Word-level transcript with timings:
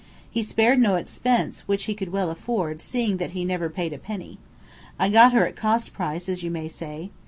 He 0.31 0.41
spared 0.41 0.79
no 0.79 0.95
expense, 0.95 1.67
which 1.67 1.83
he 1.83 1.93
could 1.93 2.11
well 2.11 2.31
afford, 2.31 2.81
seeing 2.81 3.17
that 3.17 3.31
he 3.37 3.45
never 3.45 3.69
paid 3.69 3.93
a 3.93 3.99
penny. 3.99 4.39
I 4.97 5.09
got 5.09 5.31
her 5.31 5.45
at 5.45 5.55
cost 5.55 5.93
price, 5.93 6.27
as 6.27 6.41
you 6.41 6.49
may 6.49 6.69
say. 6.69 7.11